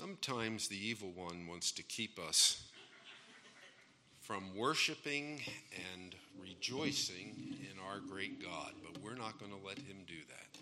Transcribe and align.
Sometimes 0.00 0.68
the 0.68 0.76
evil 0.76 1.10
one 1.12 1.48
wants 1.48 1.72
to 1.72 1.82
keep 1.82 2.20
us 2.20 2.62
from 4.20 4.56
worshiping 4.56 5.40
and 5.92 6.14
rejoicing 6.40 7.56
in 7.62 7.78
our 7.84 7.98
great 7.98 8.40
God, 8.40 8.74
but 8.84 9.02
we're 9.02 9.16
not 9.16 9.40
going 9.40 9.50
to 9.50 9.66
let 9.66 9.78
him 9.78 9.96
do 10.06 10.14
that. 10.28 10.60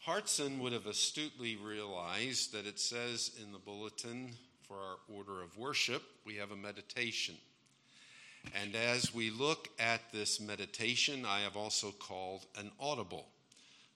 Hartson 0.00 0.58
would 0.58 0.74
have 0.74 0.86
astutely 0.86 1.56
realized 1.56 2.52
that 2.52 2.66
it 2.66 2.78
says 2.78 3.30
in 3.42 3.52
the 3.52 3.58
bulletin 3.58 4.32
for 4.68 4.76
our 4.76 4.96
order 5.16 5.42
of 5.42 5.56
worship, 5.56 6.02
we 6.26 6.34
have 6.34 6.50
a 6.50 6.56
meditation. 6.56 7.36
And 8.62 8.74
as 8.74 9.14
we 9.14 9.30
look 9.30 9.68
at 9.78 10.12
this 10.12 10.40
meditation, 10.40 11.24
I 11.24 11.40
have 11.40 11.56
also 11.56 11.90
called 11.90 12.44
an 12.58 12.70
audible. 12.78 13.28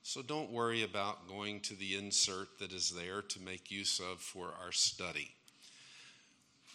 So 0.02 0.22
don't 0.22 0.50
worry 0.50 0.82
about 0.82 1.28
going 1.28 1.60
to 1.60 1.74
the 1.74 1.96
insert 1.96 2.58
that 2.58 2.72
is 2.72 2.90
there 2.90 3.22
to 3.22 3.40
make 3.40 3.70
use 3.70 4.00
of 4.00 4.20
for 4.20 4.54
our 4.62 4.72
study. 4.72 5.30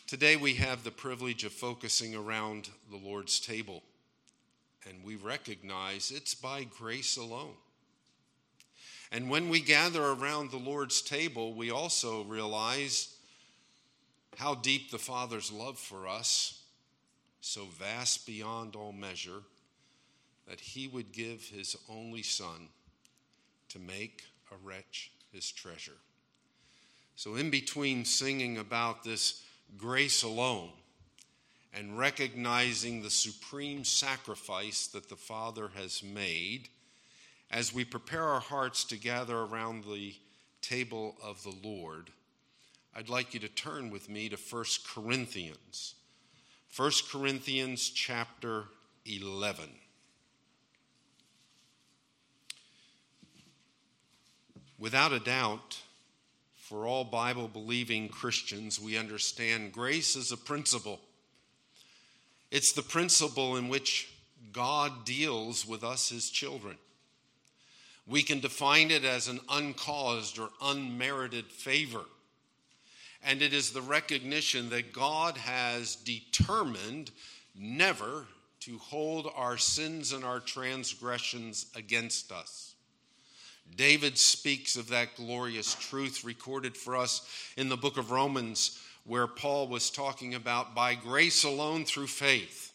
Today 0.07 0.35
we 0.35 0.53
have 0.55 0.83
the 0.83 0.91
privilege 0.91 1.43
of 1.43 1.51
focusing 1.51 2.15
around 2.15 2.69
the 2.91 2.97
Lord's 2.97 3.39
table, 3.39 3.81
and 4.87 5.03
we 5.03 5.15
recognize 5.15 6.11
it's 6.15 6.35
by 6.35 6.65
grace 6.65 7.17
alone. 7.17 7.55
And 9.11 9.29
when 9.29 9.49
we 9.49 9.59
gather 9.59 10.03
around 10.03 10.51
the 10.51 10.57
Lord's 10.57 11.01
table, 11.01 11.55
we 11.55 11.71
also 11.71 12.23
realize 12.23 13.15
how 14.37 14.53
deep 14.53 14.91
the 14.91 14.99
Father's 14.99 15.51
love 15.51 15.79
for 15.79 16.07
us, 16.07 16.61
so 17.41 17.65
vast 17.79 18.27
beyond 18.27 18.75
all 18.75 18.93
measure, 18.93 19.41
that 20.47 20.59
He 20.59 20.87
would 20.87 21.11
give 21.11 21.45
His 21.45 21.75
only 21.89 22.21
Son 22.21 22.69
to 23.75 23.81
make 23.81 24.23
a 24.51 24.55
wretch 24.65 25.11
his 25.33 25.51
treasure. 25.51 25.97
So, 27.17 27.35
in 27.35 27.49
between 27.49 28.05
singing 28.05 28.57
about 28.57 29.03
this 29.03 29.43
grace 29.77 30.23
alone 30.23 30.69
and 31.73 31.97
recognizing 31.97 33.01
the 33.01 33.09
supreme 33.09 33.83
sacrifice 33.83 34.87
that 34.87 35.09
the 35.09 35.17
Father 35.17 35.71
has 35.75 36.01
made, 36.01 36.69
as 37.51 37.73
we 37.73 37.83
prepare 37.83 38.23
our 38.23 38.39
hearts 38.39 38.85
to 38.85 38.97
gather 38.97 39.37
around 39.37 39.83
the 39.83 40.15
table 40.61 41.17
of 41.21 41.43
the 41.43 41.55
Lord, 41.67 42.09
I'd 42.95 43.09
like 43.09 43.33
you 43.33 43.41
to 43.41 43.49
turn 43.49 43.89
with 43.89 44.09
me 44.09 44.29
to 44.29 44.37
1 44.37 44.63
Corinthians. 44.87 45.95
1 46.75 46.91
Corinthians 47.11 47.89
chapter 47.89 48.65
11. 49.05 49.69
Without 54.85 55.13
a 55.13 55.19
doubt, 55.19 55.79
for 56.57 56.85
all 56.85 57.03
Bible 57.03 57.47
believing 57.47 58.07
Christians, 58.07 58.79
we 58.79 58.99
understand 58.99 59.73
grace 59.73 60.15
is 60.15 60.31
a 60.31 60.37
principle. 60.37 60.99
It's 62.51 62.71
the 62.71 62.83
principle 62.83 63.57
in 63.57 63.67
which 63.67 64.07
God 64.53 65.03
deals 65.03 65.65
with 65.65 65.83
us, 65.83 66.09
his 66.09 66.29
children. 66.29 66.77
We 68.05 68.21
can 68.21 68.41
define 68.41 68.91
it 68.91 69.03
as 69.03 69.27
an 69.27 69.39
uncaused 69.49 70.37
or 70.37 70.49
unmerited 70.61 71.45
favor. 71.45 72.05
And 73.23 73.41
it 73.41 73.53
is 73.53 73.71
the 73.71 73.81
recognition 73.81 74.69
that 74.69 74.93
God 74.93 75.35
has 75.37 75.95
determined 75.95 77.09
never 77.55 78.27
to 78.59 78.77
hold 78.77 79.31
our 79.35 79.57
sins 79.57 80.13
and 80.13 80.23
our 80.23 80.41
transgressions 80.41 81.65
against 81.75 82.31
us. 82.31 82.74
David 83.75 84.17
speaks 84.17 84.75
of 84.75 84.89
that 84.89 85.15
glorious 85.15 85.75
truth 85.75 86.23
recorded 86.23 86.77
for 86.77 86.95
us 86.95 87.27
in 87.57 87.69
the 87.69 87.77
book 87.77 87.97
of 87.97 88.11
Romans, 88.11 88.79
where 89.05 89.27
Paul 89.27 89.67
was 89.67 89.89
talking 89.89 90.33
about 90.33 90.73
by 90.73 90.95
grace 90.95 91.43
alone 91.43 91.85
through 91.85 92.07
faith, 92.07 92.73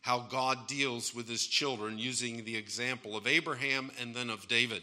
how 0.00 0.20
God 0.20 0.66
deals 0.66 1.14
with 1.14 1.28
his 1.28 1.46
children 1.46 1.98
using 1.98 2.44
the 2.44 2.56
example 2.56 3.16
of 3.16 3.26
Abraham 3.26 3.90
and 4.00 4.14
then 4.14 4.30
of 4.30 4.48
David. 4.48 4.82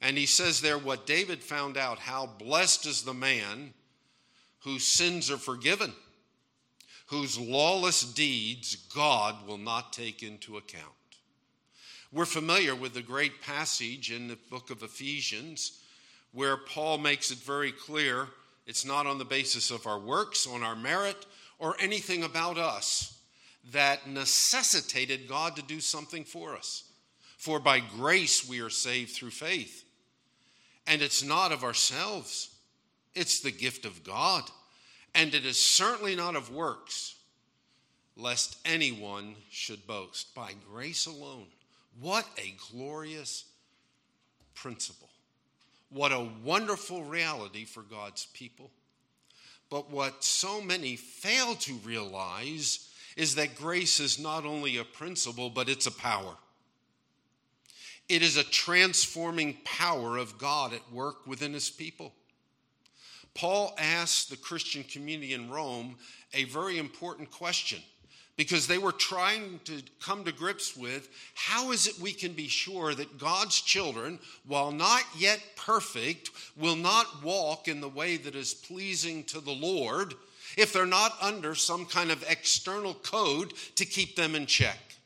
And 0.00 0.16
he 0.16 0.26
says 0.26 0.60
there, 0.60 0.78
what 0.78 1.06
David 1.06 1.42
found 1.42 1.76
out, 1.76 1.98
how 1.98 2.26
blessed 2.26 2.86
is 2.86 3.02
the 3.02 3.14
man 3.14 3.74
whose 4.60 4.86
sins 4.86 5.30
are 5.30 5.38
forgiven, 5.38 5.92
whose 7.06 7.38
lawless 7.38 8.02
deeds 8.02 8.76
God 8.94 9.46
will 9.46 9.58
not 9.58 9.92
take 9.92 10.22
into 10.22 10.56
account. 10.56 10.84
We're 12.12 12.24
familiar 12.24 12.74
with 12.74 12.94
the 12.94 13.02
great 13.02 13.40
passage 13.40 14.10
in 14.10 14.26
the 14.26 14.38
book 14.50 14.70
of 14.70 14.82
Ephesians 14.82 15.80
where 16.32 16.56
Paul 16.56 16.98
makes 16.98 17.30
it 17.30 17.38
very 17.38 17.70
clear 17.70 18.26
it's 18.66 18.84
not 18.84 19.06
on 19.06 19.18
the 19.18 19.24
basis 19.24 19.70
of 19.70 19.86
our 19.86 19.98
works, 19.98 20.44
on 20.44 20.64
our 20.64 20.74
merit, 20.74 21.26
or 21.60 21.76
anything 21.78 22.24
about 22.24 22.58
us 22.58 23.16
that 23.72 24.08
necessitated 24.08 25.28
God 25.28 25.54
to 25.54 25.62
do 25.62 25.78
something 25.78 26.24
for 26.24 26.56
us. 26.56 26.82
For 27.38 27.60
by 27.60 27.78
grace 27.78 28.48
we 28.48 28.60
are 28.60 28.70
saved 28.70 29.12
through 29.12 29.30
faith. 29.30 29.84
And 30.88 31.02
it's 31.02 31.22
not 31.22 31.52
of 31.52 31.62
ourselves, 31.62 32.50
it's 33.14 33.38
the 33.40 33.52
gift 33.52 33.84
of 33.84 34.02
God. 34.02 34.42
And 35.14 35.32
it 35.32 35.46
is 35.46 35.64
certainly 35.64 36.16
not 36.16 36.34
of 36.34 36.52
works, 36.52 37.14
lest 38.16 38.56
anyone 38.64 39.36
should 39.48 39.86
boast. 39.86 40.34
By 40.34 40.54
grace 40.72 41.06
alone 41.06 41.46
what 41.98 42.26
a 42.38 42.54
glorious 42.70 43.44
principle. 44.54 45.08
What 45.90 46.12
a 46.12 46.28
wonderful 46.44 47.04
reality 47.04 47.64
for 47.64 47.82
God's 47.82 48.26
people. 48.26 48.70
But 49.70 49.90
what 49.90 50.24
so 50.24 50.60
many 50.60 50.96
fail 50.96 51.54
to 51.56 51.74
realize 51.84 52.88
is 53.16 53.34
that 53.36 53.56
grace 53.56 54.00
is 54.00 54.18
not 54.18 54.44
only 54.44 54.76
a 54.76 54.84
principle, 54.84 55.50
but 55.50 55.68
it's 55.68 55.86
a 55.86 55.92
power. 55.92 56.36
It 58.08 58.22
is 58.22 58.36
a 58.36 58.44
transforming 58.44 59.58
power 59.64 60.16
of 60.16 60.38
God 60.38 60.72
at 60.72 60.92
work 60.92 61.26
within 61.26 61.52
his 61.52 61.70
people. 61.70 62.12
Paul 63.34 63.74
asked 63.78 64.30
the 64.30 64.36
Christian 64.36 64.82
community 64.82 65.32
in 65.32 65.50
Rome 65.50 65.96
a 66.34 66.44
very 66.44 66.78
important 66.78 67.30
question 67.30 67.80
because 68.40 68.66
they 68.66 68.78
were 68.78 68.90
trying 68.90 69.60
to 69.64 69.82
come 70.00 70.24
to 70.24 70.32
grips 70.32 70.74
with 70.74 71.10
how 71.34 71.72
is 71.72 71.86
it 71.86 72.00
we 72.00 72.10
can 72.10 72.32
be 72.32 72.48
sure 72.48 72.94
that 72.94 73.18
God's 73.18 73.60
children, 73.60 74.18
while 74.46 74.72
not 74.72 75.02
yet 75.14 75.42
perfect, 75.56 76.30
will 76.56 76.74
not 76.74 77.22
walk 77.22 77.68
in 77.68 77.82
the 77.82 77.88
way 77.90 78.16
that 78.16 78.34
is 78.34 78.54
pleasing 78.54 79.24
to 79.24 79.40
the 79.42 79.52
Lord 79.52 80.14
if 80.56 80.72
they're 80.72 80.86
not 80.86 81.18
under 81.20 81.54
some 81.54 81.84
kind 81.84 82.10
of 82.10 82.24
external 82.30 82.94
code 82.94 83.52
to 83.74 83.84
keep 83.84 84.16
them 84.16 84.34
in 84.34 84.46
check. 84.46 84.96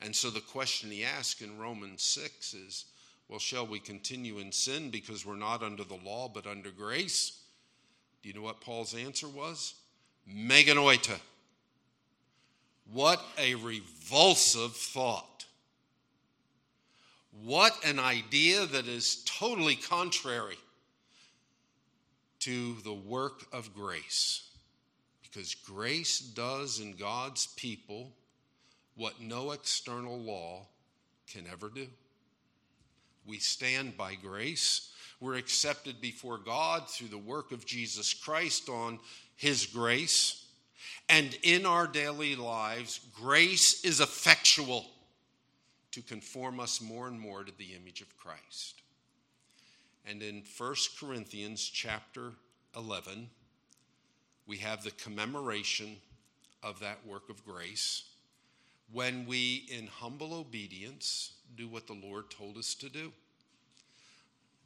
And 0.00 0.16
so 0.16 0.30
the 0.30 0.40
question 0.40 0.90
he 0.90 1.04
asked 1.04 1.42
in 1.42 1.58
Romans 1.58 2.02
6 2.02 2.54
is 2.54 2.86
well, 3.28 3.38
shall 3.38 3.66
we 3.66 3.80
continue 3.80 4.38
in 4.38 4.50
sin 4.50 4.88
because 4.88 5.26
we're 5.26 5.36
not 5.36 5.62
under 5.62 5.84
the 5.84 6.00
law 6.02 6.30
but 6.32 6.46
under 6.46 6.70
grace? 6.70 7.38
Do 8.22 8.30
you 8.30 8.34
know 8.34 8.40
what 8.40 8.62
Paul's 8.62 8.94
answer 8.94 9.28
was? 9.28 9.74
Me 10.26 10.64
genoito 10.64 11.18
what 12.92 13.22
a 13.38 13.54
revulsive 13.56 14.72
thought. 14.74 15.44
What 17.44 17.72
an 17.84 17.98
idea 17.98 18.66
that 18.66 18.88
is 18.88 19.22
totally 19.24 19.76
contrary 19.76 20.58
to 22.40 22.76
the 22.82 22.94
work 22.94 23.42
of 23.52 23.74
grace. 23.74 24.48
Because 25.22 25.54
grace 25.54 26.20
does 26.20 26.80
in 26.80 26.94
God's 26.94 27.46
people 27.46 28.12
what 28.96 29.20
no 29.20 29.52
external 29.52 30.18
law 30.18 30.66
can 31.32 31.44
ever 31.50 31.68
do. 31.68 31.86
We 33.26 33.38
stand 33.38 33.96
by 33.96 34.14
grace. 34.14 34.90
We're 35.20 35.36
accepted 35.36 36.00
before 36.00 36.38
God 36.38 36.88
through 36.88 37.08
the 37.08 37.18
work 37.18 37.52
of 37.52 37.66
Jesus 37.66 38.14
Christ 38.14 38.68
on 38.68 38.98
His 39.36 39.66
grace. 39.66 40.46
And 41.08 41.36
in 41.42 41.66
our 41.66 41.86
daily 41.86 42.36
lives, 42.36 43.00
grace 43.14 43.84
is 43.84 44.00
effectual 44.00 44.86
to 45.92 46.02
conform 46.02 46.60
us 46.60 46.80
more 46.80 47.08
and 47.08 47.18
more 47.18 47.44
to 47.44 47.52
the 47.56 47.74
image 47.74 48.00
of 48.00 48.16
Christ. 48.16 48.82
And 50.06 50.22
in 50.22 50.42
1 50.56 50.74
Corinthians 51.00 51.62
chapter 51.62 52.32
11, 52.76 53.28
we 54.46 54.58
have 54.58 54.82
the 54.82 54.90
commemoration 54.92 55.96
of 56.62 56.80
that 56.80 57.06
work 57.06 57.28
of 57.28 57.44
grace 57.44 58.04
when 58.92 59.26
we, 59.26 59.66
in 59.70 59.86
humble 59.86 60.34
obedience, 60.34 61.32
do 61.56 61.68
what 61.68 61.86
the 61.86 61.92
Lord 62.02 62.30
told 62.30 62.56
us 62.56 62.74
to 62.76 62.88
do. 62.88 63.12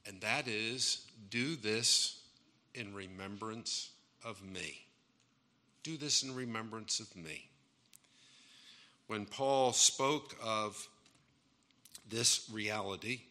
And 0.07 0.21
that 0.21 0.49
is, 0.49 1.07
do 1.31 1.57
this 1.57 2.21
in 2.75 2.95
remembrance 2.95 3.91
of 4.25 4.45
me. 4.45 4.87
Do 5.83 5.97
this 5.97 6.23
in 6.23 6.35
remembrance 6.35 7.01
of 7.01 7.15
me. 7.17 7.49
When 9.07 9.27
Paul 9.27 9.73
spoke 9.73 10.37
of 10.43 10.89
this 12.09 12.49
reality, 12.53 13.23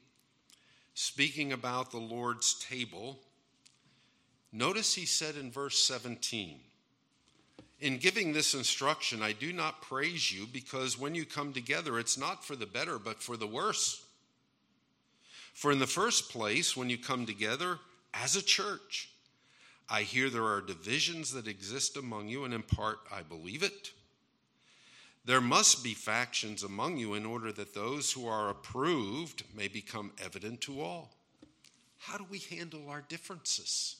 speaking 0.94 1.53
about 1.53 1.92
the 1.92 1.98
Lord's 1.98 2.53
table, 2.56 3.19
Notice 4.51 4.94
he 4.94 5.06
said 5.06 5.36
in 5.36 5.50
verse 5.50 5.81
17, 5.83 6.59
In 7.80 7.98
giving 7.98 8.33
this 8.33 8.54
instruction, 8.54 9.21
I 9.21 9.31
do 9.31 9.54
not 9.54 9.81
praise 9.81 10.31
you 10.31 10.45
because 10.45 11.00
when 11.00 11.15
you 11.15 11.25
come 11.25 11.54
together, 11.54 11.97
it's 11.97 12.18
not 12.18 12.44
for 12.44 12.56
the 12.56 12.65
better, 12.65 13.00
but 13.00 13.24
for 13.24 13.38
the 13.38 13.47
worse. 13.47 14.04
For 15.54 15.71
in 15.71 15.80
the 15.80 15.88
first 15.88 16.30
place, 16.30 16.75
when 16.75 16.89
you 16.89 16.97
come 16.97 17.25
together 17.25 17.80
as 18.13 18.36
a 18.36 18.42
church, 18.42 19.10
I 19.89 20.04
hear 20.04 20.30
there 20.30 20.45
are 20.45 20.62
divisions 20.62 21.31
that 21.33 21.48
exist 21.48 21.98
among 21.98 22.30
you, 22.30 22.45
and 22.45 22.54
in 22.54 22.63
part 22.63 23.00
I 23.12 23.22
believe 23.24 23.63
it. 23.63 23.92
There 25.24 25.42
must 25.42 25.83
be 25.83 25.94
factions 25.94 26.63
among 26.63 26.98
you 26.98 27.13
in 27.13 27.25
order 27.25 27.51
that 27.51 27.74
those 27.74 28.12
who 28.12 28.28
are 28.28 28.50
approved 28.50 29.44
may 29.56 29.68
become 29.68 30.12
evident 30.24 30.62
to 30.62 30.81
all. 30.81 31.12
How 32.00 32.18
do 32.18 32.25
we 32.30 32.39
handle 32.39 32.89
our 32.89 33.01
differences? 33.07 33.98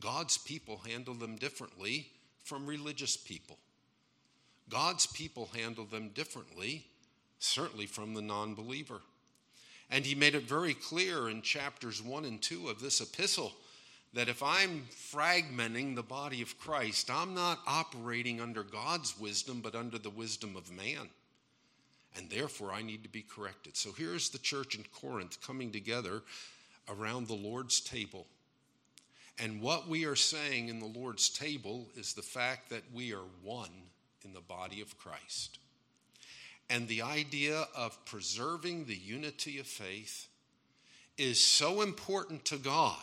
God's 0.00 0.38
people 0.38 0.80
handle 0.88 1.14
them 1.14 1.36
differently 1.36 2.08
from 2.44 2.66
religious 2.66 3.16
people. 3.16 3.58
God's 4.70 5.06
people 5.06 5.50
handle 5.54 5.84
them 5.84 6.08
differently, 6.10 6.86
certainly 7.38 7.84
from 7.84 8.14
the 8.14 8.22
non 8.22 8.54
believer. 8.54 9.02
And 9.90 10.06
he 10.06 10.14
made 10.14 10.34
it 10.34 10.44
very 10.44 10.72
clear 10.72 11.28
in 11.28 11.42
chapters 11.42 12.02
1 12.02 12.24
and 12.24 12.40
2 12.40 12.68
of 12.68 12.80
this 12.80 13.02
epistle 13.02 13.52
that 14.14 14.28
if 14.28 14.42
I'm 14.42 14.84
fragmenting 14.90 15.94
the 15.94 16.02
body 16.02 16.42
of 16.42 16.58
Christ, 16.58 17.10
I'm 17.10 17.34
not 17.34 17.60
operating 17.66 18.40
under 18.40 18.62
God's 18.62 19.18
wisdom, 19.18 19.60
but 19.62 19.74
under 19.74 19.98
the 19.98 20.10
wisdom 20.10 20.54
of 20.56 20.70
man. 20.70 21.08
And 22.16 22.28
therefore, 22.28 22.72
I 22.72 22.82
need 22.82 23.02
to 23.04 23.08
be 23.08 23.22
corrected. 23.22 23.76
So 23.76 23.92
here's 23.92 24.28
the 24.28 24.38
church 24.38 24.74
in 24.74 24.84
Corinth 24.92 25.40
coming 25.40 25.72
together 25.72 26.22
around 26.90 27.26
the 27.26 27.34
Lord's 27.34 27.80
table. 27.80 28.26
And 29.38 29.62
what 29.62 29.88
we 29.88 30.04
are 30.04 30.16
saying 30.16 30.68
in 30.68 30.78
the 30.78 30.86
Lord's 30.86 31.30
table 31.30 31.88
is 31.96 32.12
the 32.12 32.22
fact 32.22 32.68
that 32.68 32.82
we 32.92 33.14
are 33.14 33.24
one 33.42 33.70
in 34.24 34.34
the 34.34 34.40
body 34.40 34.82
of 34.82 34.98
Christ. 34.98 35.58
And 36.68 36.86
the 36.86 37.02
idea 37.02 37.66
of 37.74 38.04
preserving 38.04 38.84
the 38.84 38.94
unity 38.94 39.58
of 39.58 39.66
faith 39.66 40.28
is 41.16 41.42
so 41.42 41.80
important 41.80 42.44
to 42.46 42.56
God 42.56 43.02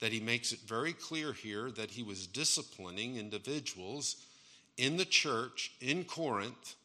that 0.00 0.12
he 0.12 0.20
makes 0.20 0.52
it 0.52 0.60
very 0.60 0.92
clear 0.92 1.32
here 1.32 1.70
that 1.72 1.90
he 1.90 2.02
was 2.02 2.26
disciplining 2.26 3.16
individuals 3.16 4.16
in 4.76 4.96
the 4.96 5.04
church 5.04 5.72
in 5.80 6.04
Corinth 6.04 6.76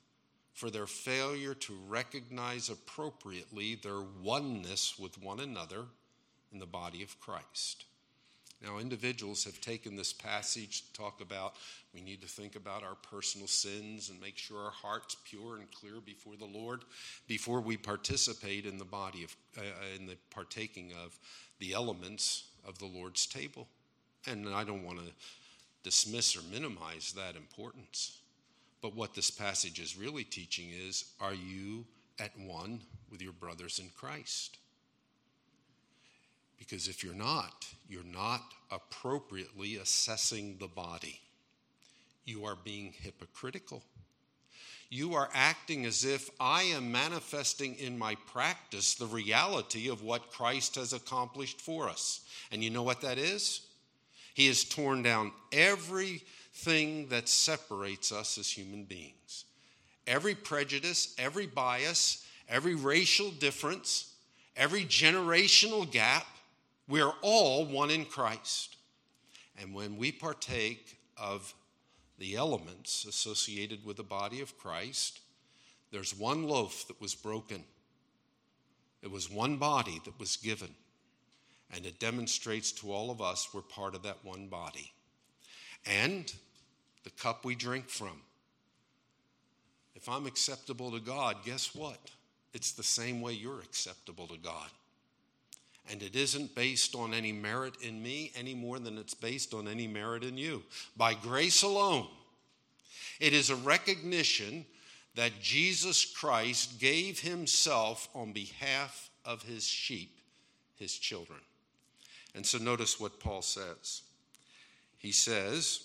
for 0.54 0.70
their 0.70 0.88
failure 0.88 1.54
to 1.54 1.78
recognize 1.88 2.70
appropriately 2.70 3.76
their 3.76 4.02
oneness 4.22 4.98
with 5.00 5.22
one 5.22 5.40
another 5.40 5.86
in 6.52 6.60
the 6.60 6.66
body 6.66 7.02
of 7.04 7.20
Christ. 7.20 7.86
Now, 8.64 8.78
individuals 8.78 9.44
have 9.44 9.60
taken 9.60 9.98
this 9.98 10.14
passage 10.14 10.84
to 10.84 10.94
talk 10.94 11.20
about 11.20 11.56
we 11.94 12.02
need 12.02 12.22
to 12.22 12.28
think 12.28 12.56
about 12.56 12.82
our 12.82 12.96
personal 12.96 13.48
sins 13.48 14.10
and 14.10 14.20
make 14.20 14.38
sure 14.38 14.58
our 14.58 14.72
heart's 14.72 15.16
pure 15.26 15.58
and 15.58 15.70
clear 15.72 16.00
before 16.04 16.36
the 16.38 16.46
Lord 16.46 16.86
before 17.28 17.62
we 17.62 17.78
participate 17.78 18.66
in 18.66 18.78
the 18.78 18.86
body 18.86 19.24
of, 19.24 19.36
uh, 19.58 19.62
in 19.96 20.08
the 20.08 20.18
partaking 20.32 20.92
of 21.04 21.20
the 21.60 21.74
elements 21.74 22.46
of 22.68 22.80
the 22.80 22.86
Lord's 22.86 23.26
table. 23.26 23.68
And 24.28 24.48
I 24.50 24.64
don't 24.64 24.84
want 24.84 25.00
to 25.00 25.12
dismiss 25.84 26.36
or 26.36 26.42
minimize 26.52 27.14
that 27.14 27.36
importance. 27.36 28.20
But 28.82 28.96
what 28.96 29.14
this 29.14 29.32
passage 29.32 29.80
is 29.80 29.98
really 29.98 30.24
teaching 30.24 30.70
is 30.72 31.06
are 31.20 31.34
you 31.34 31.86
at 32.20 32.38
one 32.38 32.82
with 33.12 33.22
your 33.22 33.34
brothers 33.34 33.80
in 33.80 33.90
Christ? 33.96 34.58
Because 36.58 36.88
if 36.88 37.04
you're 37.04 37.14
not, 37.14 37.66
you're 37.90 38.04
not 38.04 38.42
appropriately 38.72 39.78
assessing 39.78 40.58
the 40.60 40.68
body. 40.68 41.20
You 42.26 42.46
are 42.46 42.56
being 42.56 42.94
hypocritical. 42.98 43.84
You 44.94 45.16
are 45.16 45.30
acting 45.34 45.88
as 45.88 46.06
if 46.06 46.30
I 46.40 46.62
am 46.62 46.92
manifesting 46.92 47.74
in 47.80 47.98
my 47.98 48.14
practice 48.32 48.94
the 48.94 49.08
reality 49.08 49.90
of 49.90 50.04
what 50.04 50.30
Christ 50.30 50.76
has 50.76 50.94
accomplished 50.94 51.60
for 51.60 51.90
us. 51.90 52.22
And 52.52 52.64
you 52.64 52.70
know 52.70 52.84
what 52.84 53.02
that 53.02 53.18
is? 53.18 53.62
He 54.36 54.46
has 54.50 54.64
torn 54.64 55.02
down 55.02 55.32
everything 55.52 57.08
that 57.08 57.28
separates 57.28 58.12
us 58.12 58.38
as 58.38 58.48
human 58.52 58.84
beings. 58.84 59.46
Every 60.06 60.36
prejudice, 60.36 61.16
every 61.18 61.48
bias, 61.48 62.24
every 62.48 62.76
racial 62.76 63.32
difference, 63.32 64.14
every 64.56 64.86
generational 64.86 65.90
gap, 65.90 66.28
we're 66.88 67.14
all 67.24 67.66
one 67.66 67.90
in 67.90 68.06
Christ. 68.06 68.76
And 69.60 69.74
when 69.74 69.98
we 69.98 70.12
partake 70.12 71.00
of 71.18 71.52
the 72.18 72.36
elements 72.36 73.06
associated 73.06 73.86
with 73.86 73.98
the 73.98 74.04
body 74.04 74.42
of 74.42 74.58
Christ, 74.58 75.20
there's 75.92 76.18
one 76.18 76.44
loaf 76.48 76.88
that 76.88 77.02
was 77.02 77.16
broken. 77.16 77.64
It 79.02 79.12
was 79.12 79.30
one 79.30 79.58
body 79.58 80.00
that 80.06 80.20
was 80.20 80.38
given. 80.38 80.70
And 81.76 81.86
it 81.86 82.00
demonstrates 82.00 82.72
to 82.74 82.92
all 82.92 83.12
of 83.12 83.22
us 83.22 83.50
we're 83.54 83.62
part 83.62 83.96
of 83.96 84.04
that 84.04 84.24
one 84.24 84.48
body. 84.48 84.92
And 85.86 86.32
the 87.04 87.10
cup 87.10 87.46
we 87.46 87.56
drink 87.56 87.90
from. 87.90 88.22
If 89.96 90.08
I'm 90.08 90.26
acceptable 90.26 90.92
to 90.92 91.00
God, 91.00 91.38
guess 91.46 91.76
what? 91.76 92.00
It's 92.54 92.72
the 92.72 92.84
same 92.84 93.22
way 93.22 93.34
you're 93.34 93.62
acceptable 93.62 94.28
to 94.28 94.38
God. 94.38 94.70
And 95.92 96.02
it 96.02 96.16
isn't 96.16 96.56
based 96.56 96.96
on 96.96 97.14
any 97.14 97.32
merit 97.32 97.76
in 97.82 98.02
me 98.02 98.32
any 98.36 98.56
more 98.56 98.80
than 98.80 98.98
it's 98.98 99.14
based 99.14 99.54
on 99.54 99.68
any 99.68 99.88
merit 99.88 100.24
in 100.24 100.38
you. 100.38 100.64
By 100.96 101.14
grace 101.14 101.64
alone, 101.64 102.08
it 103.20 103.34
is 103.34 103.50
a 103.50 103.56
recognition 103.56 104.66
that 105.16 105.42
Jesus 105.42 106.06
Christ 106.06 106.80
gave 106.80 107.20
himself 107.20 108.10
on 108.16 108.32
behalf 108.32 109.10
of 109.26 109.44
his 109.44 109.66
sheep, 109.66 110.18
his 110.78 110.98
children. 110.98 111.40
And 112.36 112.46
so 112.46 112.58
notice 112.58 113.00
what 113.00 113.20
Paul 113.20 113.42
says. 113.42 114.02
He 114.98 115.12
says, 115.12 115.82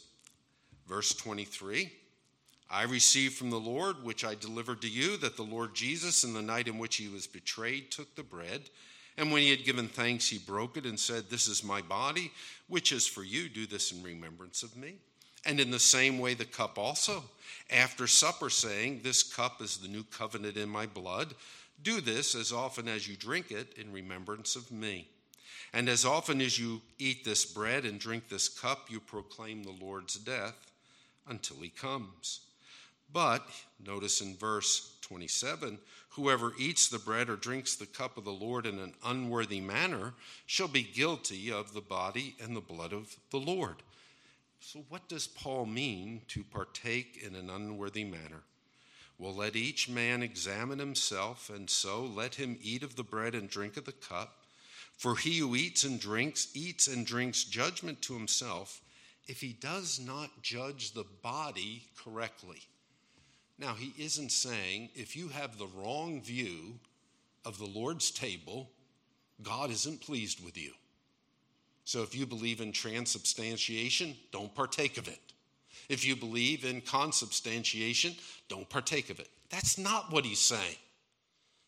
verse 0.88 1.14
23 1.14 1.92
I 2.70 2.82
received 2.82 3.34
from 3.34 3.50
the 3.50 3.56
Lord, 3.56 4.04
which 4.04 4.24
I 4.24 4.34
delivered 4.34 4.82
to 4.82 4.90
you, 4.90 5.16
that 5.18 5.36
the 5.36 5.42
Lord 5.42 5.74
Jesus, 5.74 6.22
in 6.22 6.34
the 6.34 6.42
night 6.42 6.68
in 6.68 6.76
which 6.76 6.96
he 6.96 7.08
was 7.08 7.26
betrayed, 7.26 7.90
took 7.90 8.14
the 8.14 8.22
bread. 8.22 8.68
And 9.18 9.32
when 9.32 9.42
he 9.42 9.50
had 9.50 9.64
given 9.64 9.88
thanks, 9.88 10.28
he 10.28 10.38
broke 10.38 10.76
it 10.76 10.86
and 10.86 10.98
said, 10.98 11.28
This 11.28 11.48
is 11.48 11.64
my 11.64 11.82
body, 11.82 12.30
which 12.68 12.92
is 12.92 13.04
for 13.06 13.24
you. 13.24 13.48
Do 13.48 13.66
this 13.66 13.90
in 13.90 14.00
remembrance 14.00 14.62
of 14.62 14.76
me. 14.76 14.94
And 15.44 15.58
in 15.58 15.72
the 15.72 15.80
same 15.80 16.20
way, 16.20 16.34
the 16.34 16.44
cup 16.44 16.78
also, 16.78 17.24
after 17.68 18.06
supper, 18.06 18.48
saying, 18.48 19.00
This 19.02 19.24
cup 19.24 19.60
is 19.60 19.76
the 19.76 19.88
new 19.88 20.04
covenant 20.04 20.56
in 20.56 20.68
my 20.68 20.86
blood. 20.86 21.34
Do 21.82 22.00
this 22.00 22.36
as 22.36 22.52
often 22.52 22.86
as 22.86 23.08
you 23.08 23.16
drink 23.16 23.50
it 23.50 23.74
in 23.76 23.92
remembrance 23.92 24.54
of 24.54 24.70
me. 24.70 25.08
And 25.72 25.88
as 25.88 26.04
often 26.04 26.40
as 26.40 26.56
you 26.56 26.80
eat 27.00 27.24
this 27.24 27.44
bread 27.44 27.84
and 27.84 27.98
drink 27.98 28.28
this 28.28 28.48
cup, 28.48 28.88
you 28.88 29.00
proclaim 29.00 29.64
the 29.64 29.84
Lord's 29.84 30.14
death 30.14 30.70
until 31.26 31.56
he 31.56 31.70
comes. 31.70 32.40
But, 33.12 33.46
notice 33.84 34.20
in 34.20 34.36
verse 34.36 34.96
27 35.02 35.78
Whoever 36.10 36.52
eats 36.58 36.88
the 36.88 36.98
bread 36.98 37.30
or 37.30 37.36
drinks 37.36 37.76
the 37.76 37.86
cup 37.86 38.18
of 38.18 38.24
the 38.24 38.32
Lord 38.32 38.66
in 38.66 38.78
an 38.78 38.94
unworthy 39.04 39.60
manner 39.60 40.14
shall 40.46 40.68
be 40.68 40.82
guilty 40.82 41.52
of 41.52 41.72
the 41.72 41.80
body 41.80 42.34
and 42.42 42.56
the 42.56 42.60
blood 42.60 42.92
of 42.92 43.16
the 43.30 43.38
Lord. 43.38 43.76
So, 44.60 44.84
what 44.88 45.08
does 45.08 45.28
Paul 45.28 45.66
mean 45.66 46.22
to 46.28 46.42
partake 46.42 47.22
in 47.24 47.36
an 47.36 47.48
unworthy 47.48 48.04
manner? 48.04 48.42
Well, 49.16 49.34
let 49.34 49.56
each 49.56 49.88
man 49.88 50.22
examine 50.22 50.78
himself, 50.78 51.50
and 51.50 51.70
so 51.70 52.02
let 52.02 52.34
him 52.34 52.58
eat 52.60 52.82
of 52.82 52.96
the 52.96 53.04
bread 53.04 53.34
and 53.34 53.48
drink 53.48 53.76
of 53.76 53.84
the 53.84 53.92
cup. 53.92 54.44
For 54.96 55.14
he 55.14 55.38
who 55.38 55.54
eats 55.54 55.84
and 55.84 56.00
drinks, 56.00 56.48
eats 56.54 56.88
and 56.88 57.06
drinks 57.06 57.44
judgment 57.44 58.02
to 58.02 58.14
himself 58.14 58.80
if 59.28 59.40
he 59.40 59.52
does 59.52 60.00
not 60.00 60.42
judge 60.42 60.92
the 60.92 61.04
body 61.22 61.84
correctly. 61.96 62.62
Now, 63.58 63.74
he 63.74 63.92
isn't 64.02 64.30
saying 64.30 64.90
if 64.94 65.16
you 65.16 65.28
have 65.28 65.58
the 65.58 65.66
wrong 65.66 66.22
view 66.22 66.78
of 67.44 67.58
the 67.58 67.66
Lord's 67.66 68.10
table, 68.10 68.70
God 69.42 69.70
isn't 69.70 70.00
pleased 70.00 70.44
with 70.44 70.56
you. 70.56 70.72
So 71.84 72.02
if 72.02 72.14
you 72.14 72.26
believe 72.26 72.60
in 72.60 72.70
transubstantiation, 72.70 74.14
don't 74.30 74.54
partake 74.54 74.98
of 74.98 75.08
it. 75.08 75.20
If 75.88 76.06
you 76.06 76.16
believe 76.16 76.64
in 76.64 76.82
consubstantiation, 76.82 78.14
don't 78.48 78.68
partake 78.68 79.10
of 79.10 79.20
it. 79.20 79.28
That's 79.48 79.78
not 79.78 80.12
what 80.12 80.24
he's 80.24 80.38
saying. 80.38 80.76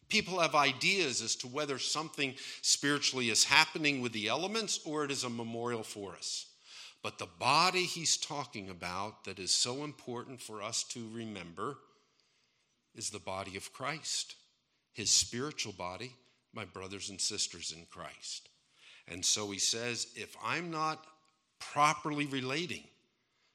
People 0.09 0.41
have 0.41 0.55
ideas 0.55 1.23
as 1.23 1.37
to 1.37 1.47
whether 1.47 1.79
something 1.79 2.35
spiritually 2.63 3.31
is 3.31 3.45
happening 3.45 4.03
with 4.03 4.13
the 4.13 4.29
elements 4.29 4.81
or 4.85 5.05
it 5.05 5.11
is 5.11 5.25
a 5.25 5.31
memorial 5.31 5.83
for 5.83 6.13
us. 6.17 6.47
But 7.03 7.19
the 7.19 7.29
body 7.39 7.85
he's 7.85 8.17
talking 8.17 8.69
about 8.69 9.25
that 9.25 9.39
is 9.39 9.51
so 9.51 9.85
important 9.85 10.43
for 10.43 10.63
us 10.63 10.83
to 10.85 11.09
remember 11.13 11.79
is 12.95 13.11
the 13.11 13.19
body 13.19 13.57
of 13.57 13.73
Christ, 13.73 14.35
his 14.93 15.11
spiritual 15.11 15.73
body, 15.73 16.13
my 16.53 16.65
brothers 16.65 17.09
and 17.09 17.21
sisters 17.21 17.73
in 17.77 17.87
Christ. 17.91 18.49
And 19.09 19.25
so 19.25 19.51
he 19.51 19.59
says, 19.59 20.09
if 20.15 20.37
I'm 20.45 20.71
not 20.71 21.05
properly 21.59 22.27
relating 22.27 22.85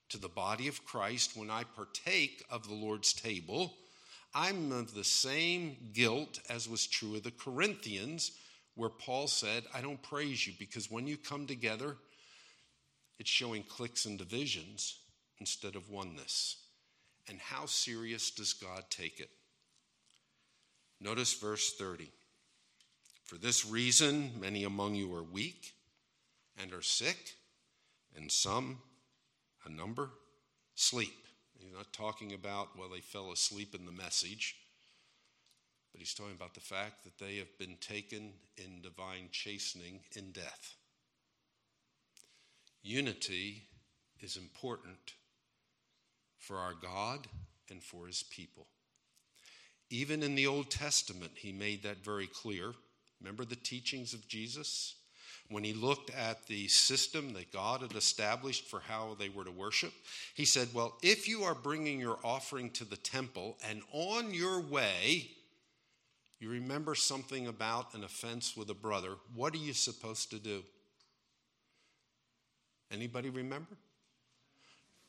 to 0.09 0.17
the 0.17 0.29
body 0.29 0.67
of 0.67 0.85
Christ 0.85 1.35
when 1.35 1.49
I 1.49 1.63
partake 1.63 2.43
of 2.49 2.67
the 2.67 2.73
Lord's 2.73 3.13
table, 3.13 3.73
I'm 4.33 4.71
of 4.71 4.93
the 4.93 5.03
same 5.03 5.77
guilt 5.93 6.39
as 6.49 6.69
was 6.69 6.87
true 6.87 7.15
of 7.15 7.23
the 7.23 7.31
Corinthians, 7.31 8.31
where 8.75 8.89
Paul 8.89 9.27
said, 9.27 9.63
I 9.73 9.81
don't 9.81 10.01
praise 10.01 10.45
you 10.45 10.53
because 10.59 10.91
when 10.91 11.07
you 11.07 11.17
come 11.17 11.47
together, 11.47 11.97
it's 13.19 13.29
showing 13.29 13.63
cliques 13.63 14.05
and 14.05 14.17
divisions 14.17 14.99
instead 15.39 15.75
of 15.75 15.89
oneness. 15.89 16.57
And 17.27 17.39
how 17.39 17.65
serious 17.65 18.31
does 18.31 18.53
God 18.53 18.83
take 18.89 19.19
it? 19.19 19.29
Notice 21.01 21.33
verse 21.33 21.73
30. 21.77 22.09
For 23.23 23.37
this 23.37 23.65
reason, 23.65 24.31
many 24.39 24.63
among 24.63 24.95
you 24.95 25.13
are 25.15 25.23
weak 25.23 25.73
and 26.61 26.71
are 26.73 26.81
sick, 26.81 27.35
and 28.15 28.31
some, 28.31 28.77
a 29.65 29.69
number, 29.69 30.09
sleep. 30.75 31.25
He's 31.57 31.73
not 31.73 31.91
talking 31.91 32.33
about, 32.33 32.77
well, 32.77 32.89
they 32.89 33.01
fell 33.01 33.31
asleep 33.31 33.75
in 33.75 33.85
the 33.85 33.91
message, 33.91 34.55
but 35.91 35.99
he's 35.99 36.13
talking 36.13 36.35
about 36.35 36.53
the 36.53 36.59
fact 36.59 37.03
that 37.03 37.17
they 37.17 37.37
have 37.37 37.57
been 37.57 37.77
taken 37.81 38.33
in 38.57 38.81
divine 38.81 39.29
chastening 39.31 40.01
in 40.15 40.31
death. 40.31 40.75
Unity 42.85 43.63
is 44.21 44.37
important 44.37 45.15
for 46.37 46.57
our 46.57 46.75
God 46.79 47.27
and 47.71 47.81
for 47.81 48.05
his 48.05 48.21
people. 48.21 48.67
Even 49.89 50.21
in 50.21 50.35
the 50.35 50.45
Old 50.45 50.69
Testament, 50.69 51.31
he 51.33 51.51
made 51.51 51.81
that 51.81 52.05
very 52.05 52.27
clear. 52.27 52.73
Remember 53.19 53.43
the 53.43 53.55
teachings 53.55 54.13
of 54.13 54.27
Jesus? 54.27 54.97
When 55.49 55.63
he 55.63 55.73
looked 55.73 56.11
at 56.11 56.45
the 56.45 56.67
system 56.67 57.33
that 57.33 57.51
God 57.51 57.81
had 57.81 57.95
established 57.95 58.67
for 58.67 58.81
how 58.81 59.15
they 59.17 59.29
were 59.29 59.45
to 59.45 59.51
worship, 59.51 59.93
he 60.35 60.45
said, 60.45 60.67
Well, 60.71 60.95
if 61.01 61.27
you 61.27 61.41
are 61.41 61.55
bringing 61.55 61.99
your 61.99 62.19
offering 62.23 62.69
to 62.71 62.85
the 62.85 62.97
temple 62.97 63.57
and 63.67 63.81
on 63.93 64.31
your 64.31 64.59
way, 64.59 65.31
you 66.39 66.49
remember 66.49 66.93
something 66.93 67.47
about 67.47 67.95
an 67.95 68.03
offense 68.03 68.55
with 68.55 68.69
a 68.69 68.75
brother, 68.75 69.15
what 69.33 69.55
are 69.55 69.57
you 69.57 69.73
supposed 69.73 70.29
to 70.29 70.37
do? 70.37 70.63
Anybody 72.95 73.29
remember? 73.29 73.75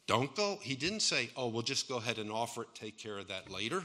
Don't 0.09 0.35
go. 0.35 0.59
He 0.61 0.75
didn't 0.75 1.01
say, 1.01 1.31
oh, 1.37 1.49
we'll 1.49 1.63
just 1.63 1.89
go 1.89 1.99
ahead 1.99 2.19
and 2.19 2.33
offer 2.33 2.63
it, 2.63 2.69
take 2.75 2.99
care 2.99 3.17
of 3.17 3.29
that 3.29 3.51
later. 3.51 3.85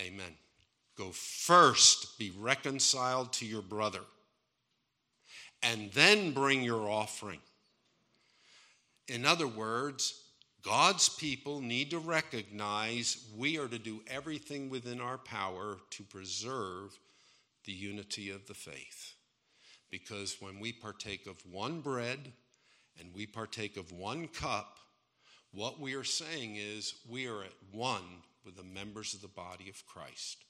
Amen. 0.00 0.32
Go 0.98 1.10
first, 1.10 2.18
be 2.18 2.32
reconciled 2.36 3.32
to 3.34 3.46
your 3.46 3.62
brother, 3.62 4.00
and 5.62 5.92
then 5.92 6.32
bring 6.32 6.62
your 6.62 6.90
offering. 6.90 7.40
In 9.06 9.24
other 9.24 9.46
words, 9.46 10.22
God's 10.62 11.08
people 11.08 11.60
need 11.60 11.90
to 11.90 11.98
recognize 11.98 13.24
we 13.36 13.56
are 13.56 13.68
to 13.68 13.78
do 13.78 14.00
everything 14.08 14.68
within 14.68 15.00
our 15.00 15.18
power 15.18 15.78
to 15.90 16.02
preserve 16.02 16.98
the 17.64 17.72
unity 17.72 18.30
of 18.30 18.46
the 18.46 18.54
faith. 18.54 19.15
Because 19.90 20.36
when 20.40 20.60
we 20.60 20.72
partake 20.72 21.26
of 21.26 21.36
one 21.50 21.80
bread 21.80 22.32
and 22.98 23.14
we 23.14 23.26
partake 23.26 23.76
of 23.76 23.92
one 23.92 24.28
cup, 24.28 24.78
what 25.52 25.80
we 25.80 25.94
are 25.94 26.04
saying 26.04 26.56
is 26.56 26.94
we 27.08 27.28
are 27.28 27.42
at 27.42 27.52
one 27.72 28.22
with 28.44 28.56
the 28.56 28.64
members 28.64 29.14
of 29.14 29.22
the 29.22 29.28
body 29.28 29.68
of 29.68 29.86
Christ. 29.86 30.44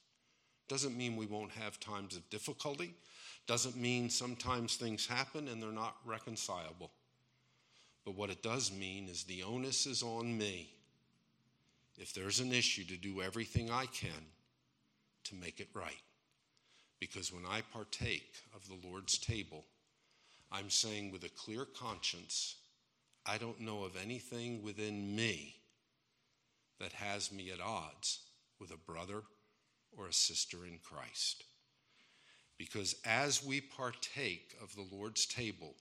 Doesn't 0.67 0.97
mean 0.97 1.15
we 1.15 1.25
won't 1.25 1.51
have 1.51 1.79
times 1.79 2.15
of 2.15 2.29
difficulty. 2.29 2.93
Doesn't 3.47 3.77
mean 3.77 4.09
sometimes 4.09 4.75
things 4.75 5.07
happen 5.07 5.47
and 5.47 5.61
they're 5.61 5.71
not 5.71 5.95
reconcilable. 6.05 6.91
But 8.03 8.15
what 8.15 8.29
it 8.29 8.43
does 8.43 8.71
mean 8.71 9.07
is 9.07 9.23
the 9.23 9.43
onus 9.43 9.85
is 9.85 10.03
on 10.03 10.37
me, 10.37 10.69
if 11.97 12.13
there's 12.13 12.39
an 12.39 12.53
issue, 12.53 12.83
to 12.85 12.97
do 12.97 13.21
everything 13.21 13.71
I 13.71 13.85
can 13.85 14.09
to 15.25 15.35
make 15.35 15.59
it 15.59 15.69
right. 15.73 16.01
Because 16.99 17.31
when 17.31 17.45
I 17.45 17.61
partake 17.61 18.33
of 18.55 18.67
the 18.67 18.87
Lord's 18.87 19.17
table, 19.17 19.65
I'm 20.51 20.69
saying 20.69 21.11
with 21.11 21.23
a 21.23 21.29
clear 21.29 21.65
conscience, 21.65 22.55
I 23.25 23.37
don't 23.37 23.59
know 23.59 23.83
of 23.83 23.95
anything 24.01 24.63
within 24.63 25.15
me 25.15 25.55
that 26.79 26.93
has 26.93 27.31
me 27.31 27.51
at 27.51 27.59
odds 27.59 28.19
with 28.59 28.71
a 28.71 28.77
brother 28.77 29.23
or 29.97 30.07
a 30.07 30.13
sister 30.13 30.65
in 30.65 30.79
Christ. 30.83 31.43
Because 32.57 32.95
as 33.05 33.43
we 33.45 33.61
partake 33.61 34.55
of 34.63 34.73
the 34.75 34.95
Lord's 34.95 35.25
table, 35.25 35.75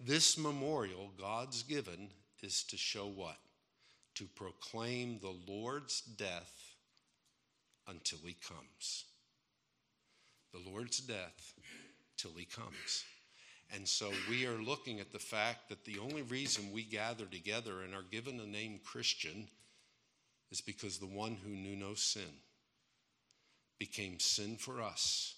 this 0.00 0.38
memorial 0.38 1.10
God's 1.18 1.62
given 1.62 2.08
is 2.42 2.64
to 2.64 2.76
show 2.76 3.06
what? 3.06 3.36
To 4.16 4.24
proclaim 4.34 5.18
the 5.20 5.34
Lord's 5.46 6.00
death 6.00 6.74
until 7.88 8.18
he 8.24 8.34
comes. 8.34 9.04
The 10.52 10.70
Lord's 10.70 11.00
death 11.00 11.54
till 12.16 12.32
he 12.36 12.44
comes. 12.44 13.04
And 13.74 13.88
so 13.88 14.10
we 14.28 14.46
are 14.46 14.62
looking 14.62 15.00
at 15.00 15.12
the 15.12 15.18
fact 15.18 15.70
that 15.70 15.84
the 15.84 15.98
only 15.98 16.22
reason 16.22 16.72
we 16.72 16.82
gather 16.82 17.24
together 17.24 17.82
and 17.82 17.94
are 17.94 18.04
given 18.10 18.36
the 18.36 18.46
name 18.46 18.80
Christian 18.84 19.48
is 20.50 20.60
because 20.60 20.98
the 20.98 21.06
one 21.06 21.36
who 21.42 21.50
knew 21.50 21.74
no 21.74 21.94
sin 21.94 22.40
became 23.78 24.20
sin 24.20 24.56
for 24.56 24.82
us. 24.82 25.34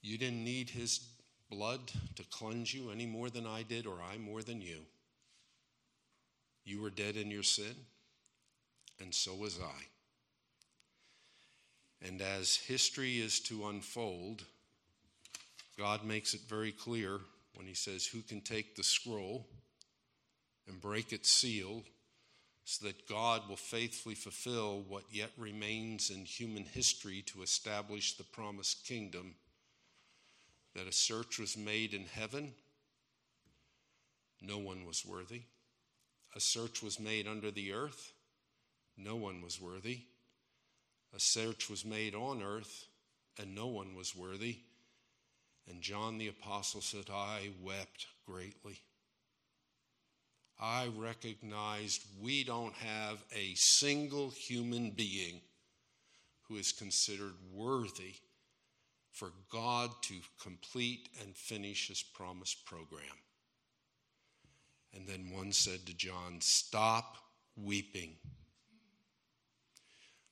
You 0.00 0.16
didn't 0.16 0.44
need 0.44 0.70
his 0.70 1.06
blood 1.50 1.80
to 2.16 2.24
cleanse 2.30 2.72
you 2.72 2.90
any 2.90 3.04
more 3.04 3.28
than 3.28 3.46
I 3.46 3.62
did, 3.62 3.86
or 3.86 3.98
I 4.02 4.16
more 4.16 4.42
than 4.42 4.62
you. 4.62 4.78
You 6.64 6.80
were 6.80 6.90
dead 6.90 7.16
in 7.16 7.30
your 7.30 7.42
sin, 7.42 7.74
and 9.00 9.14
so 9.14 9.34
was 9.34 9.58
I. 9.60 9.97
And 12.00 12.22
as 12.22 12.56
history 12.56 13.20
is 13.20 13.40
to 13.40 13.68
unfold, 13.68 14.44
God 15.76 16.04
makes 16.04 16.34
it 16.34 16.40
very 16.48 16.72
clear 16.72 17.20
when 17.54 17.66
he 17.66 17.74
says, 17.74 18.06
Who 18.06 18.22
can 18.22 18.40
take 18.40 18.76
the 18.76 18.84
scroll 18.84 19.46
and 20.66 20.80
break 20.80 21.12
its 21.12 21.30
seal 21.30 21.82
so 22.64 22.86
that 22.86 23.08
God 23.08 23.48
will 23.48 23.56
faithfully 23.56 24.14
fulfill 24.14 24.84
what 24.86 25.04
yet 25.10 25.30
remains 25.36 26.10
in 26.10 26.24
human 26.24 26.64
history 26.64 27.22
to 27.26 27.42
establish 27.42 28.16
the 28.16 28.24
promised 28.24 28.84
kingdom? 28.86 29.34
That 30.74 30.86
a 30.86 30.92
search 30.92 31.38
was 31.38 31.56
made 31.56 31.94
in 31.94 32.04
heaven, 32.04 32.54
no 34.40 34.58
one 34.58 34.84
was 34.84 35.04
worthy. 35.04 35.42
A 36.36 36.40
search 36.40 36.82
was 36.82 37.00
made 37.00 37.26
under 37.26 37.50
the 37.50 37.72
earth, 37.72 38.12
no 38.96 39.16
one 39.16 39.42
was 39.42 39.60
worthy. 39.60 40.02
A 41.14 41.20
search 41.20 41.70
was 41.70 41.84
made 41.84 42.14
on 42.14 42.42
earth, 42.42 42.86
and 43.38 43.54
no 43.54 43.66
one 43.66 43.94
was 43.94 44.14
worthy. 44.14 44.58
And 45.68 45.82
John 45.82 46.18
the 46.18 46.28
Apostle 46.28 46.80
said, 46.80 47.06
I 47.12 47.50
wept 47.62 48.06
greatly. 48.26 48.80
I 50.60 50.88
recognized 50.96 52.04
we 52.20 52.42
don't 52.42 52.74
have 52.74 53.22
a 53.34 53.54
single 53.54 54.30
human 54.30 54.90
being 54.90 55.40
who 56.48 56.56
is 56.56 56.72
considered 56.72 57.34
worthy 57.52 58.14
for 59.12 59.32
God 59.50 59.90
to 60.02 60.14
complete 60.42 61.08
and 61.20 61.36
finish 61.36 61.88
his 61.88 62.02
promised 62.02 62.64
program. 62.64 63.02
And 64.94 65.06
then 65.06 65.30
one 65.30 65.52
said 65.52 65.86
to 65.86 65.94
John, 65.94 66.40
Stop 66.40 67.16
weeping. 67.56 68.16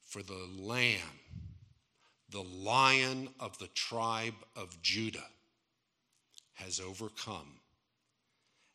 For 0.07 0.23
the 0.23 0.49
Lamb 0.59 1.21
the 2.29 2.43
lion 2.43 3.29
of 3.39 3.59
the 3.59 3.69
tribe 3.69 4.35
of 4.57 4.83
Judah 4.83 5.31
has 6.55 6.81
overcome, 6.81 7.61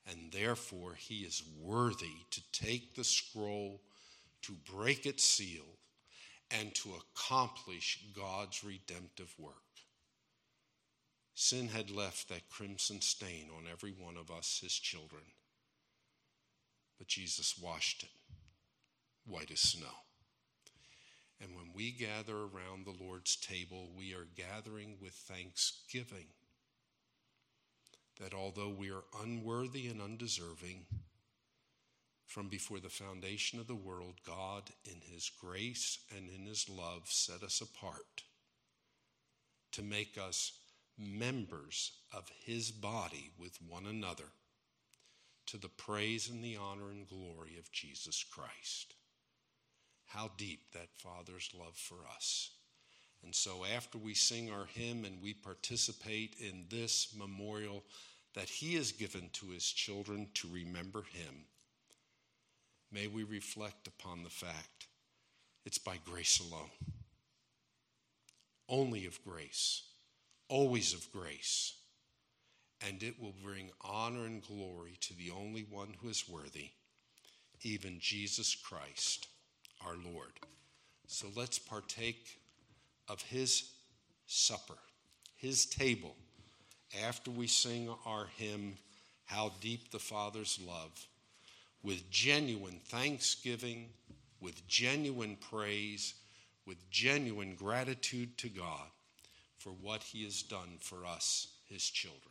and 0.09 0.31
therefore 0.31 0.93
he 0.95 1.19
is 1.19 1.43
worthy 1.59 2.25
to 2.31 2.41
take 2.51 2.95
the 2.95 3.03
scroll, 3.03 3.81
to 4.43 4.53
break 4.73 5.05
its 5.05 5.23
seal, 5.23 5.65
and 6.49 6.73
to 6.75 6.91
accomplish 6.95 7.99
God's 8.15 8.63
redemptive 8.63 9.33
work. 9.37 9.55
Sin 11.33 11.67
had 11.67 11.91
left 11.91 12.29
that 12.29 12.49
crimson 12.49 13.01
stain 13.01 13.49
on 13.57 13.65
every 13.69 13.91
one 13.91 14.15
of 14.17 14.31
us, 14.31 14.59
his 14.61 14.73
children, 14.73 15.23
but 16.97 17.07
Jesus 17.07 17.57
washed 17.57 18.03
it 18.03 18.09
white 19.25 19.51
as 19.51 19.59
snow. 19.59 19.87
And 21.41 21.55
when 21.55 21.71
we 21.73 21.91
gather 21.91 22.35
around 22.35 22.85
the 22.85 23.03
Lord's 23.03 23.35
table, 23.35 23.89
we 23.97 24.13
are 24.13 24.27
gathering 24.35 24.97
with 25.01 25.13
thanksgiving 25.13 26.27
that 28.19 28.33
although 28.33 28.69
we 28.69 28.91
are 28.91 29.03
unworthy 29.23 29.87
and 29.87 30.01
undeserving, 30.01 30.85
from 32.27 32.47
before 32.47 32.79
the 32.79 32.89
foundation 32.89 33.59
of 33.59 33.67
the 33.67 33.75
world, 33.75 34.15
God, 34.25 34.63
in 34.85 35.01
His 35.11 35.31
grace 35.41 35.99
and 36.15 36.29
in 36.29 36.45
His 36.45 36.69
love, 36.69 37.03
set 37.07 37.41
us 37.41 37.59
apart 37.59 38.23
to 39.71 39.81
make 39.81 40.17
us 40.17 40.53
members 40.97 41.91
of 42.13 42.29
his 42.45 42.71
body 42.71 43.31
with 43.39 43.57
one 43.67 43.85
another 43.85 44.31
to 45.47 45.57
the 45.57 45.69
praise 45.69 46.29
and 46.29 46.43
the 46.43 46.57
honor 46.57 46.91
and 46.91 47.07
glory 47.07 47.57
of 47.57 47.71
Jesus 47.71 48.23
Christ. 48.23 48.93
How 50.13 50.29
deep 50.37 50.71
that 50.73 50.89
Father's 50.97 51.49
love 51.57 51.75
for 51.75 51.97
us. 52.15 52.51
And 53.23 53.33
so, 53.33 53.63
after 53.75 53.97
we 53.97 54.13
sing 54.13 54.51
our 54.51 54.65
hymn 54.65 55.05
and 55.05 55.21
we 55.21 55.33
participate 55.33 56.35
in 56.39 56.65
this 56.69 57.15
memorial 57.17 57.83
that 58.33 58.49
He 58.49 58.75
has 58.75 58.91
given 58.91 59.29
to 59.33 59.51
His 59.51 59.65
children 59.65 60.27
to 60.35 60.47
remember 60.51 61.03
Him, 61.03 61.45
may 62.91 63.07
we 63.07 63.23
reflect 63.23 63.87
upon 63.87 64.23
the 64.23 64.29
fact 64.29 64.87
it's 65.65 65.77
by 65.77 65.97
grace 66.03 66.39
alone, 66.39 66.71
only 68.67 69.05
of 69.05 69.23
grace, 69.23 69.83
always 70.49 70.93
of 70.93 71.11
grace, 71.11 71.75
and 72.85 73.03
it 73.03 73.21
will 73.21 73.35
bring 73.43 73.69
honor 73.81 74.25
and 74.25 74.41
glory 74.41 74.97
to 75.01 75.15
the 75.15 75.31
only 75.31 75.65
one 75.69 75.93
who 76.01 76.09
is 76.09 76.27
worthy, 76.27 76.71
even 77.61 77.99
Jesus 77.99 78.55
Christ, 78.55 79.27
our 79.85 79.95
Lord. 80.13 80.31
So 81.07 81.27
let's 81.35 81.59
partake 81.59 82.39
of 83.07 83.21
his 83.21 83.69
supper, 84.27 84.77
his 85.35 85.65
table, 85.65 86.15
after 87.05 87.31
we 87.31 87.47
sing 87.47 87.89
our 88.05 88.27
hymn, 88.37 88.75
How 89.25 89.51
Deep 89.61 89.91
the 89.91 89.99
Father's 89.99 90.59
Love, 90.65 91.07
with 91.83 92.09
genuine 92.09 92.79
thanksgiving, 92.85 93.89
with 94.39 94.67
genuine 94.67 95.37
praise, 95.49 96.13
with 96.65 96.89
genuine 96.89 97.55
gratitude 97.55 98.37
to 98.37 98.49
God 98.49 98.87
for 99.57 99.69
what 99.69 100.03
he 100.03 100.23
has 100.23 100.41
done 100.41 100.77
for 100.79 101.05
us, 101.05 101.47
his 101.69 101.83
children. 101.83 102.30